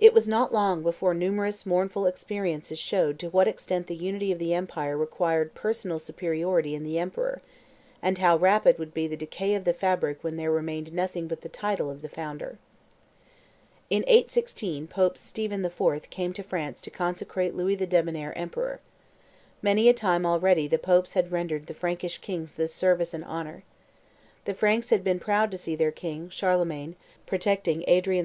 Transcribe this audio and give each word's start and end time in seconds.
It 0.00 0.12
was 0.12 0.26
not 0.26 0.52
long 0.52 0.82
before 0.82 1.14
numerous 1.14 1.64
mournful 1.64 2.04
experiences 2.04 2.80
showed 2.80 3.16
to 3.20 3.30
what 3.30 3.46
extent 3.46 3.86
the 3.86 3.94
unity 3.94 4.32
of 4.32 4.40
the 4.40 4.52
empire 4.54 4.96
required 4.98 5.54
personal 5.54 6.00
superiority 6.00 6.74
in 6.74 6.82
the 6.82 6.98
emperor, 6.98 7.40
and 8.02 8.18
how 8.18 8.36
rapid 8.36 8.76
would 8.76 8.92
be 8.92 9.06
the 9.06 9.16
decay 9.16 9.54
of 9.54 9.62
the 9.62 9.72
fabric 9.72 10.24
when 10.24 10.34
there 10.34 10.50
remained 10.50 10.92
nothing 10.92 11.28
but 11.28 11.42
the 11.42 11.48
title 11.48 11.88
of 11.88 12.02
the 12.02 12.08
founder. 12.08 12.58
In 13.88 14.02
816 14.08 14.88
Pope 14.88 15.16
Stephen 15.16 15.64
IV. 15.64 16.10
came 16.10 16.32
to 16.32 16.42
France 16.42 16.80
to 16.80 16.90
consecrate 16.90 17.54
Louis 17.54 17.76
the 17.76 17.86
Debonnair 17.86 18.36
emperor. 18.36 18.80
Many 19.62 19.88
a 19.88 19.94
time 19.94 20.26
already 20.26 20.66
the 20.66 20.76
Popes 20.76 21.12
had 21.12 21.30
rendered 21.30 21.68
the 21.68 21.72
Frankish 21.72 22.18
kings 22.18 22.54
this 22.54 22.74
service 22.74 23.14
and 23.14 23.22
honor. 23.24 23.62
The 24.44 24.54
Franks 24.54 24.90
had 24.90 25.04
been 25.04 25.20
proud 25.20 25.52
to 25.52 25.58
see 25.58 25.76
their 25.76 25.92
king, 25.92 26.30
Charlemagne, 26.30 26.96
protecting 27.28 27.84
Adrian 27.86 28.24